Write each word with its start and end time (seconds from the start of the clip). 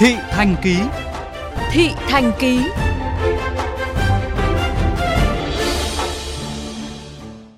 Thị 0.00 0.14
Thành 0.30 0.56
Ký 0.62 0.76
Thị 1.70 1.88
Thành 2.08 2.32
Ký 2.38 2.60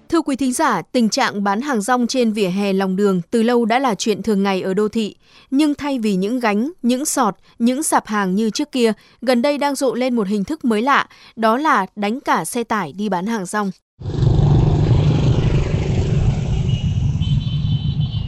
Thưa 0.09 0.21
quý 0.21 0.37
thính 0.37 0.53
giả, 0.53 0.83
tình 0.83 1.09
trạng 1.09 1.45
bán 1.45 1.61
hàng 1.61 1.81
rong 1.81 2.07
trên 2.07 2.33
vỉa 2.33 2.49
hè 2.49 2.73
lòng 2.73 2.97
đường 2.97 3.21
từ 3.31 3.43
lâu 3.43 3.65
đã 3.65 3.79
là 3.79 3.95
chuyện 3.95 4.23
thường 4.23 4.43
ngày 4.43 4.63
ở 4.63 4.75
đô 4.75 4.89
thị. 4.89 5.17
Nhưng 5.51 5.75
thay 5.75 5.99
vì 5.99 6.15
những 6.15 6.41
gánh, 6.41 6.71
những 6.83 7.05
sọt, 7.05 7.35
những 7.59 7.83
sạp 7.83 8.07
hàng 8.07 8.35
như 8.35 8.51
trước 8.51 8.73
kia, 8.73 8.93
gần 9.21 9.43
đây 9.43 9.59
đang 9.59 9.75
rộ 9.75 9.95
lên 9.95 10.17
một 10.17 10.29
hình 10.29 10.45
thức 10.45 10.65
mới 10.65 10.83
lạ, 10.83 11.09
đó 11.37 11.57
là 11.57 11.87
đánh 11.97 12.21
cả 12.21 12.45
xe 12.45 12.65
tải 12.65 12.93
đi 12.93 13.09
bán 13.09 13.27
hàng 13.27 13.47
rong. 13.47 13.71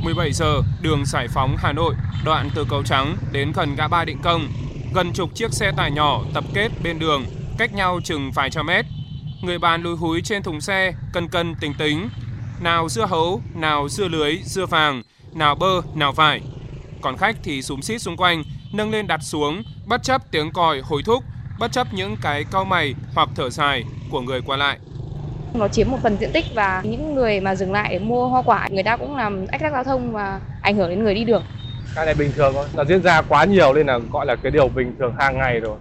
17 0.03 0.32
giờ, 0.32 0.62
đường 0.80 1.05
Giải 1.05 1.29
Phóng 1.29 1.57
Hà 1.59 1.73
Nội, 1.73 1.95
đoạn 2.25 2.50
từ 2.54 2.67
cầu 2.68 2.82
Trắng 2.82 3.17
đến 3.32 3.53
gần 3.53 3.75
ngã 3.77 3.89
ba 3.89 4.04
Định 4.04 4.18
Công. 4.22 4.49
Gần 4.94 5.13
chục 5.13 5.35
chiếc 5.35 5.53
xe 5.53 5.72
tải 5.77 5.90
nhỏ 5.90 6.22
tập 6.35 6.44
kết 6.54 6.68
bên 6.82 6.99
đường, 6.99 7.25
cách 7.58 7.75
nhau 7.75 8.00
chừng 8.04 8.30
vài 8.35 8.50
trăm 8.50 8.67
mét. 8.67 8.85
Người 9.43 9.58
bán 9.58 9.82
lùi 9.82 9.96
húi 9.96 10.21
trên 10.21 10.43
thùng 10.43 10.61
xe, 10.61 10.93
cân 11.13 11.29
cân 11.29 11.54
tính 11.54 11.75
tính. 11.79 12.08
Nào 12.61 12.89
dưa 12.89 13.07
hấu, 13.07 13.43
nào 13.54 13.89
dưa 13.89 14.08
lưới, 14.08 14.39
dưa 14.44 14.67
vàng, 14.67 15.03
nào 15.32 15.54
bơ, 15.54 15.82
nào 15.94 16.13
vải. 16.13 16.41
Còn 17.00 17.16
khách 17.16 17.36
thì 17.43 17.63
súng 17.63 17.82
xít 17.82 17.99
xung 17.99 18.16
quanh, 18.16 18.43
nâng 18.72 18.91
lên 18.91 19.07
đặt 19.07 19.21
xuống, 19.22 19.63
bất 19.86 20.03
chấp 20.03 20.30
tiếng 20.30 20.53
còi 20.53 20.80
hối 20.80 21.03
thúc, 21.03 21.25
bất 21.58 21.72
chấp 21.72 21.94
những 21.94 22.16
cái 22.22 22.44
cau 22.44 22.64
mày 22.64 22.94
hoặc 23.14 23.29
thở 23.35 23.50
dài 23.50 23.85
của 24.11 24.21
người 24.21 24.41
qua 24.46 24.57
lại. 24.57 24.79
Nó 25.55 25.69
chiếm 25.69 25.91
một 25.91 25.99
phần 26.03 26.17
diện 26.21 26.31
tích 26.33 26.45
và 26.55 26.83
những 26.85 27.15
người 27.15 27.41
mà 27.41 27.55
dừng 27.55 27.73
lại 27.73 27.89
để 27.93 27.99
mua 27.99 28.29
hoa 28.29 28.43
quả, 28.43 28.69
người 28.71 28.83
ta 28.83 28.97
cũng 28.97 29.17
làm 29.17 29.47
ách 29.47 29.61
tắc 29.61 29.73
giao 29.73 29.85
thông 29.85 30.13
và 30.13 30.41
ảnh 30.63 30.77
hưởng 30.77 30.91
đến 30.91 31.05
người 31.05 31.15
đi 31.15 31.25
đường. 31.25 31.43
Cái 31.95 32.06
này 32.06 32.15
bình 32.15 32.33
thường 32.37 32.53
thôi, 32.55 32.67
nó 32.75 32.84
diễn 32.84 33.03
ra 33.03 33.23
quá 33.23 33.45
nhiều 33.45 33.73
nên 33.73 33.87
là 33.87 33.98
gọi 34.12 34.27
là 34.27 34.36
cái 34.36 34.53
điều 34.53 34.69
bình 34.69 34.94
thường 34.98 35.14
hàng 35.19 35.39
ngày 35.39 35.61
rồi. 35.61 35.77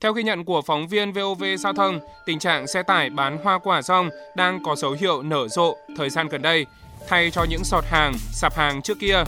Theo 0.00 0.12
ghi 0.12 0.22
nhận 0.22 0.44
của 0.44 0.62
phóng 0.66 0.88
viên 0.88 1.12
VOV 1.12 1.44
Giao 1.58 1.72
thông, 1.72 2.00
tình 2.26 2.38
trạng 2.38 2.66
xe 2.66 2.82
tải 2.82 3.10
bán 3.10 3.38
hoa 3.44 3.58
quả 3.58 3.82
rong 3.82 4.10
đang 4.36 4.62
có 4.64 4.74
dấu 4.76 4.92
hiệu 4.92 5.22
nở 5.22 5.48
rộ 5.48 5.76
thời 5.96 6.10
gian 6.10 6.28
gần 6.28 6.42
đây, 6.42 6.66
thay 7.08 7.30
cho 7.30 7.44
những 7.50 7.64
sọt 7.64 7.84
hàng, 7.84 8.12
sạp 8.32 8.54
hàng 8.54 8.82
trước 8.82 8.98
kia. 9.00 9.24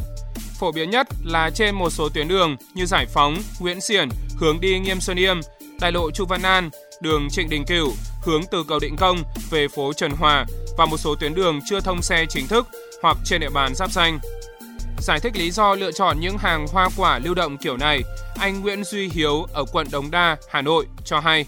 Phổ 0.61 0.73
biến 0.73 0.91
nhất 0.91 1.07
là 1.25 1.51
trên 1.55 1.75
một 1.75 1.91
số 1.91 2.09
tuyến 2.15 2.29
đường 2.29 2.57
như 2.75 2.87
Giải 2.87 3.07
Phóng, 3.07 3.37
Nguyễn 3.61 3.81
Xiển, 3.81 4.09
hướng 4.41 4.61
đi 4.61 4.79
Nghiêm 4.79 5.01
Xuân 5.01 5.17
Yêm, 5.17 5.41
đại 5.81 5.93
lộ 5.93 6.11
Chu 6.11 6.27
Văn 6.27 6.43
An, 6.43 6.71
đường 7.01 7.29
Trịnh 7.31 7.51
Đình 7.51 7.65
Cửu, 7.65 7.93
hướng 8.23 8.43
từ 8.51 8.65
cầu 8.69 8.79
Định 8.79 8.97
Công 8.97 9.17
về 9.51 9.69
phố 9.69 9.93
Trần 9.93 10.11
Hòa 10.11 10.45
và 10.79 10.87
một 10.87 10.97
số 10.97 11.15
tuyến 11.15 11.35
đường 11.35 11.61
chưa 11.67 11.81
thông 11.81 12.03
xe 12.03 12.25
chính 12.29 12.49
thức 12.49 12.69
hoặc 13.03 13.17
trên 13.25 13.41
địa 13.41 13.51
bàn 13.55 13.75
giáp 13.75 13.91
danh. 13.91 14.19
Giải 14.99 15.21
thích 15.21 15.37
lý 15.37 15.51
do 15.51 15.75
lựa 15.75 15.93
chọn 15.93 16.17
những 16.21 16.39
hàng 16.39 16.67
hoa 16.73 16.89
quả 16.97 17.19
lưu 17.19 17.35
động 17.35 17.57
kiểu 17.57 17.77
này, 17.77 18.03
anh 18.39 18.61
Nguyễn 18.61 18.85
Duy 18.85 19.09
Hiếu 19.13 19.47
ở 19.53 19.65
quận 19.73 19.87
Đống 19.93 20.11
Đa, 20.11 20.37
Hà 20.51 20.63
Nội 20.63 20.87
cho 21.05 21.21
hay. 21.21 21.47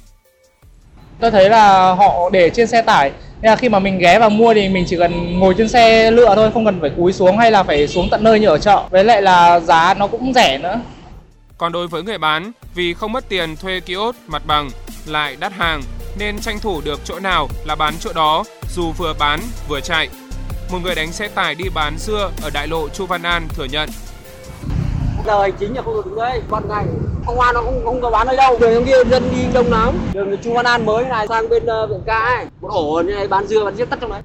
Tôi 1.21 1.31
thấy 1.31 1.51
là 1.51 1.95
họ 1.95 2.31
để 2.33 2.51
trên 2.51 2.67
xe 2.67 2.83
tải, 2.83 3.11
nên 3.41 3.51
là 3.51 3.57
khi 3.57 3.69
mà 3.69 3.79
mình 3.79 3.99
ghé 3.99 4.19
vào 4.19 4.31
mua 4.31 4.55
thì 4.55 4.69
mình 4.69 4.85
chỉ 4.89 4.97
cần 4.99 5.39
ngồi 5.39 5.55
trên 5.59 5.69
xe 5.69 6.11
lựa 6.11 6.35
thôi, 6.35 6.51
không 6.55 6.65
cần 6.65 6.81
phải 6.81 6.91
cúi 6.97 7.13
xuống 7.13 7.39
hay 7.39 7.51
là 7.51 7.63
phải 7.63 7.89
xuống 7.89 8.09
tận 8.11 8.25
nơi 8.25 8.41
như 8.41 8.47
ở 8.47 8.59
chợ. 8.59 8.83
Với 8.91 9.05
lại 9.05 9.23
là 9.23 9.61
giá 9.61 9.95
nó 9.95 10.07
cũng 10.07 10.33
rẻ 10.33 10.59
nữa. 10.59 10.81
Còn 11.59 11.73
đối 11.73 11.87
với 11.87 12.03
người 12.03 12.19
bán, 12.19 12.53
vì 12.75 12.95
không 12.95 13.13
mất 13.13 13.29
tiền 13.29 13.57
thuê 13.57 13.81
kiosk 13.81 14.19
mặt 14.27 14.43
bằng, 14.47 14.71
lại 15.07 15.37
đắt 15.41 15.53
hàng 15.53 15.83
nên 16.19 16.41
tranh 16.41 16.59
thủ 16.59 16.81
được 16.85 17.01
chỗ 17.05 17.19
nào 17.19 17.49
là 17.65 17.75
bán 17.75 17.95
chỗ 18.01 18.13
đó, 18.13 18.45
dù 18.75 18.93
vừa 18.93 19.15
bán 19.19 19.41
vừa 19.69 19.81
chạy. 19.81 20.09
Một 20.71 20.79
người 20.83 20.95
đánh 20.95 21.13
xe 21.13 21.29
tải 21.29 21.55
đi 21.55 21.65
bán 21.75 21.97
dưa 21.99 22.31
ở 22.43 22.51
đại 22.55 22.69
lộ 22.69 22.89
Chu 22.89 23.07
Văn 23.07 23.23
An 23.23 23.49
thừa 23.49 23.65
nhận. 23.65 23.89
Giờ 25.27 25.43
hành 25.43 25.53
chính 25.61 25.77
là 25.77 25.83
không 25.83 25.95
được 25.95 26.17
đấy, 26.17 26.43
ban 26.51 26.69
ngày 26.69 26.85
công 27.27 27.41
an 27.41 27.55
nó 27.55 27.63
không 27.63 27.85
không 27.85 28.01
có 28.01 28.11
bán 28.11 28.27
ở 28.27 28.37
đâu, 28.37 28.59
đường 28.61 28.85
kia 28.85 29.05
dân 29.11 29.31
đi 29.31 29.43
đông 29.53 29.71
lắm. 29.71 29.99
Đường 30.13 30.37
Chu 30.45 30.55
Văn 30.55 30.67
An 30.67 30.87
mới 30.87 31.05
này 31.05 31.27
sang 31.29 31.49
bên 31.49 31.63
uh, 31.63 31.91
Viện 31.91 32.03
Ca 32.07 32.19
ấy, 32.19 32.47
một 32.61 32.69
ổ 32.73 33.03
như 33.07 33.13
này 33.13 33.29
bán 33.29 33.47
dưa 33.47 33.65
bán 33.65 33.77
giết 33.77 33.91
tắt 33.91 33.99
trong 34.01 34.11
đấy. 34.11 34.23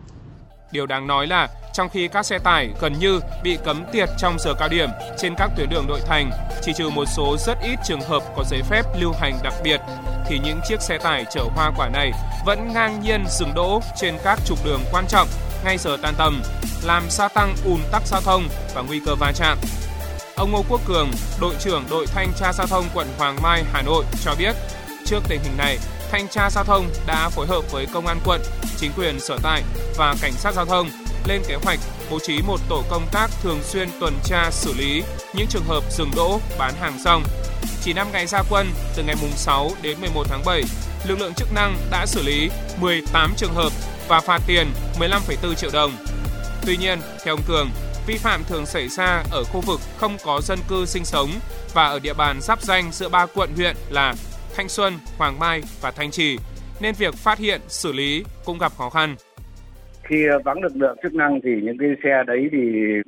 Điều 0.71 0.85
đáng 0.85 1.07
nói 1.07 1.27
là 1.27 1.47
trong 1.73 1.89
khi 1.89 2.07
các 2.07 2.25
xe 2.25 2.39
tải 2.39 2.69
gần 2.81 2.99
như 2.99 3.19
bị 3.43 3.57
cấm 3.65 3.85
tiệt 3.91 4.09
trong 4.17 4.39
giờ 4.39 4.53
cao 4.59 4.69
điểm 4.69 4.89
trên 5.17 5.35
các 5.37 5.51
tuyến 5.57 5.69
đường 5.69 5.85
nội 5.87 5.99
thành, 6.05 6.31
chỉ 6.61 6.73
trừ 6.73 6.89
một 6.89 7.05
số 7.05 7.37
rất 7.37 7.57
ít 7.63 7.79
trường 7.85 8.01
hợp 8.01 8.23
có 8.35 8.43
giấy 8.49 8.61
phép 8.69 8.85
lưu 8.99 9.13
hành 9.19 9.39
đặc 9.43 9.53
biệt, 9.63 9.81
thì 10.25 10.39
những 10.39 10.59
chiếc 10.67 10.81
xe 10.81 10.97
tải 10.97 11.25
chở 11.31 11.41
hoa 11.55 11.71
quả 11.77 11.89
này 11.89 12.11
vẫn 12.45 12.73
ngang 12.73 13.01
nhiên 13.01 13.23
dừng 13.29 13.53
đỗ 13.55 13.81
trên 13.97 14.17
các 14.23 14.39
trục 14.45 14.65
đường 14.65 14.81
quan 14.91 15.05
trọng 15.07 15.27
ngay 15.65 15.77
giờ 15.77 15.97
tan 16.01 16.13
tầm, 16.17 16.41
làm 16.83 17.03
gia 17.09 17.27
tăng 17.27 17.55
ùn 17.65 17.79
tắc 17.91 18.01
giao 18.05 18.21
thông 18.21 18.47
và 18.73 18.81
nguy 18.81 19.01
cơ 19.05 19.15
va 19.15 19.31
chạm. 19.35 19.57
Ông 20.35 20.51
Ngô 20.51 20.63
Quốc 20.69 20.81
Cường, 20.85 21.11
đội 21.41 21.55
trưởng 21.59 21.83
đội 21.89 22.05
thanh 22.07 22.33
tra 22.37 22.53
giao 22.53 22.67
thông 22.67 22.85
quận 22.93 23.07
Hoàng 23.17 23.37
Mai, 23.41 23.63
Hà 23.73 23.81
Nội 23.81 24.05
cho 24.25 24.35
biết, 24.39 24.55
trước 25.05 25.19
tình 25.27 25.39
hình 25.43 25.57
này, 25.57 25.77
thanh 26.11 26.27
tra 26.27 26.49
giao 26.49 26.63
thông 26.63 26.89
đã 27.07 27.29
phối 27.29 27.47
hợp 27.47 27.71
với 27.71 27.85
công 27.93 28.07
an 28.07 28.19
quận, 28.25 28.41
chính 28.77 28.91
quyền 28.97 29.19
sở 29.19 29.37
tại 29.43 29.63
và 29.97 30.15
cảnh 30.21 30.31
sát 30.31 30.53
giao 30.53 30.65
thông 30.65 30.89
lên 31.25 31.41
kế 31.47 31.55
hoạch 31.55 31.79
bố 32.11 32.19
trí 32.19 32.41
một 32.41 32.59
tổ 32.69 32.83
công 32.89 33.07
tác 33.11 33.31
thường 33.41 33.59
xuyên 33.63 33.89
tuần 33.99 34.13
tra 34.23 34.51
xử 34.51 34.73
lý 34.73 35.03
những 35.33 35.47
trường 35.47 35.65
hợp 35.67 35.83
dừng 35.91 36.11
đỗ 36.15 36.39
bán 36.59 36.73
hàng 36.79 36.99
rong. 37.05 37.23
Chỉ 37.81 37.93
5 37.93 38.07
ngày 38.11 38.27
ra 38.27 38.43
quân, 38.49 38.71
từ 38.95 39.03
ngày 39.03 39.15
mùng 39.21 39.31
6 39.35 39.71
đến 39.81 40.01
11 40.01 40.23
tháng 40.29 40.41
7, 40.45 40.63
lực 41.07 41.19
lượng 41.19 41.33
chức 41.33 41.53
năng 41.53 41.77
đã 41.91 42.05
xử 42.05 42.23
lý 42.23 42.49
18 42.79 43.33
trường 43.37 43.53
hợp 43.53 43.71
và 44.07 44.19
phạt 44.19 44.41
tiền 44.47 44.67
15,4 44.99 45.53
triệu 45.53 45.69
đồng. 45.73 45.91
Tuy 46.65 46.77
nhiên, 46.77 46.99
theo 47.23 47.33
ông 47.33 47.43
Cường, 47.47 47.69
vi 48.07 48.17
phạm 48.17 48.43
thường 48.43 48.65
xảy 48.65 48.89
ra 48.89 49.23
ở 49.31 49.43
khu 49.43 49.61
vực 49.61 49.79
không 49.97 50.17
có 50.25 50.41
dân 50.41 50.59
cư 50.67 50.85
sinh 50.85 51.05
sống 51.05 51.31
và 51.73 51.85
ở 51.85 51.99
địa 51.99 52.13
bàn 52.13 52.39
giáp 52.41 52.61
danh 52.61 52.91
giữa 52.91 53.09
ba 53.09 53.25
quận 53.25 53.55
huyện 53.55 53.75
là 53.89 54.13
Thanh 54.55 54.69
Xuân, 54.69 54.99
Hoàng 55.17 55.39
Mai 55.39 55.61
và 55.81 55.91
Thanh 55.91 56.11
Trì, 56.11 56.37
nên 56.79 56.95
việc 56.95 57.15
phát 57.15 57.39
hiện, 57.39 57.61
xử 57.67 57.91
lý 57.91 58.23
cũng 58.45 58.57
gặp 58.57 58.73
khó 58.77 58.89
khăn 58.89 59.15
khi 60.11 60.27
vắng 60.45 60.61
lực 60.61 60.75
lượng 60.75 60.97
chức 61.03 61.13
năng 61.13 61.39
thì 61.43 61.61
những 61.63 61.77
cái 61.77 61.89
xe 62.03 62.23
đấy 62.27 62.49
thì 62.51 62.57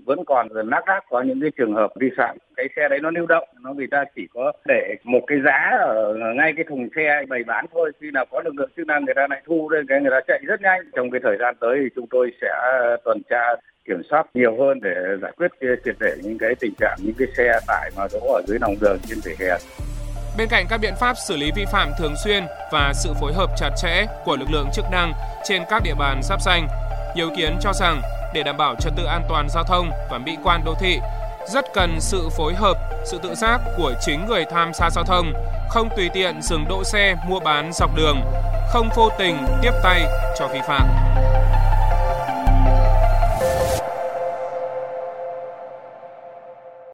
vẫn 0.05 0.25
còn 0.25 0.47
lác 0.53 0.85
đác 0.85 0.99
có 1.09 1.21
những 1.21 1.41
cái 1.41 1.51
trường 1.57 1.73
hợp 1.73 1.91
vi 1.99 2.09
phạm. 2.17 2.37
Cái 2.55 2.65
xe 2.75 2.81
đấy 2.89 2.99
nó 3.01 3.11
lưu 3.11 3.25
động 3.25 3.47
nó 3.61 3.73
người 3.73 3.87
ta 3.91 4.03
chỉ 4.15 4.21
có 4.33 4.51
để 4.65 4.95
một 5.03 5.21
cái 5.27 5.37
giá 5.45 5.77
ở 5.79 6.15
ngay 6.35 6.53
cái 6.55 6.65
thùng 6.69 6.89
xe 6.95 7.21
bày 7.29 7.43
bán 7.47 7.65
thôi. 7.73 7.91
Khi 8.01 8.07
nào 8.13 8.25
có 8.31 8.41
lực 8.45 8.55
lượng 8.55 8.69
chức 8.77 8.87
năng 8.87 9.05
người 9.05 9.13
ta 9.15 9.27
lại 9.29 9.41
thu 9.45 9.69
lên 9.69 9.85
cái 9.87 10.01
người 10.01 10.11
ta 10.11 10.19
chạy 10.27 10.39
rất 10.47 10.61
nhanh. 10.61 10.81
Trong 10.95 11.11
cái 11.11 11.21
thời 11.23 11.37
gian 11.39 11.55
tới 11.59 11.77
thì 11.83 11.89
chúng 11.95 12.07
tôi 12.11 12.31
sẽ 12.41 12.49
tuần 13.03 13.21
tra 13.29 13.43
kiểm 13.87 14.01
soát 14.09 14.27
nhiều 14.33 14.55
hơn 14.59 14.79
để 14.81 14.95
giải 15.21 15.31
quyết 15.37 15.51
triệt 15.85 15.95
để 15.99 16.15
những 16.23 16.37
cái 16.37 16.55
tình 16.59 16.73
trạng 16.79 16.97
những 17.03 17.15
cái 17.19 17.27
xe 17.37 17.59
tải 17.67 17.91
mà 17.97 18.03
đỗ 18.13 18.33
ở 18.33 18.41
dưới 18.47 18.57
lòng 18.61 18.75
đường 18.81 18.97
trên 19.07 19.17
vỉa 19.25 19.45
hè. 19.45 19.57
Bên 20.37 20.47
cạnh 20.51 20.65
các 20.69 20.79
biện 20.81 20.93
pháp 20.99 21.13
xử 21.27 21.37
lý 21.37 21.51
vi 21.55 21.65
phạm 21.71 21.87
thường 21.99 22.13
xuyên 22.23 22.43
và 22.71 22.91
sự 22.93 23.09
phối 23.21 23.33
hợp 23.33 23.49
chặt 23.57 23.69
chẽ 23.77 24.05
của 24.25 24.35
lực 24.39 24.47
lượng 24.51 24.67
chức 24.73 24.85
năng 24.91 25.11
trên 25.43 25.61
các 25.69 25.81
địa 25.85 25.93
bàn 25.99 26.19
giáp 26.23 26.41
danh, 26.41 26.67
nhiều 27.15 27.29
ý 27.29 27.35
kiến 27.35 27.57
cho 27.61 27.73
rằng 27.73 28.01
để 28.33 28.43
đảm 28.43 28.57
bảo 28.57 28.75
trật 28.79 28.93
tự 28.95 29.03
an 29.03 29.23
toàn 29.29 29.47
giao 29.49 29.63
thông 29.63 29.89
và 30.11 30.17
mỹ 30.17 30.37
quan 30.43 30.61
đô 30.65 30.73
thị, 30.79 30.99
rất 31.47 31.65
cần 31.73 31.97
sự 31.99 32.29
phối 32.37 32.53
hợp, 32.53 32.77
sự 33.05 33.19
tự 33.23 33.35
giác 33.35 33.61
của 33.77 33.93
chính 34.01 34.25
người 34.25 34.45
tham 34.51 34.71
gia 34.73 34.89
giao 34.89 35.03
thông, 35.03 35.33
không 35.69 35.89
tùy 35.97 36.09
tiện 36.13 36.41
dừng 36.41 36.65
đỗ 36.69 36.83
xe 36.83 37.15
mua 37.27 37.39
bán 37.39 37.73
dọc 37.73 37.95
đường, 37.95 38.21
không 38.69 38.89
vô 38.95 39.09
tình 39.19 39.37
tiếp 39.61 39.71
tay 39.83 40.05
cho 40.39 40.47
vi 40.47 40.59
phạm. 40.67 40.87